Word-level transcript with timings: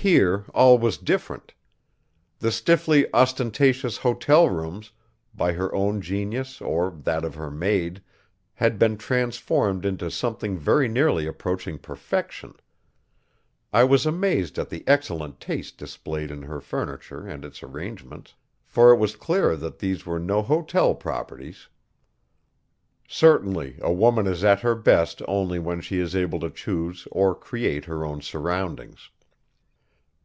Here 0.00 0.44
all 0.54 0.78
was 0.78 0.96
different. 0.96 1.54
The 2.38 2.52
stiffly 2.52 3.12
ostentatious 3.12 3.96
hotel 3.96 4.48
rooms, 4.48 4.92
by 5.34 5.54
her 5.54 5.74
own 5.74 6.00
genius 6.02 6.60
or 6.60 6.92
that 7.02 7.24
of 7.24 7.34
her 7.34 7.50
maid, 7.50 8.00
had 8.54 8.78
been 8.78 8.96
transformed 8.96 9.84
into 9.84 10.08
something 10.08 10.56
very 10.56 10.86
nearly 10.88 11.26
approaching 11.26 11.78
perfection. 11.78 12.54
I 13.72 13.82
was 13.82 14.06
amazed 14.06 14.56
at 14.56 14.68
the 14.68 14.84
excellent 14.86 15.40
taste 15.40 15.78
displayed 15.78 16.30
in 16.30 16.42
her 16.42 16.60
furniture 16.60 17.26
and 17.26 17.44
its 17.44 17.60
arrangement, 17.64 18.36
for 18.66 18.92
it 18.92 18.98
was 18.98 19.16
clear 19.16 19.56
that 19.56 19.80
these 19.80 20.06
were 20.06 20.20
no 20.20 20.42
hotel 20.42 20.94
properties. 20.94 21.66
Certainly 23.08 23.78
a 23.80 23.92
woman 23.92 24.28
is 24.28 24.44
at 24.44 24.60
her 24.60 24.76
best 24.76 25.22
only 25.26 25.58
when 25.58 25.80
she 25.80 25.98
is 25.98 26.14
able 26.14 26.38
to 26.38 26.50
choose 26.50 27.08
or 27.10 27.34
create 27.34 27.86
her 27.86 28.04
own 28.04 28.20
surroundings. 28.22 29.10